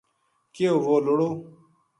[0.53, 1.29] کہیو وہ لُڑو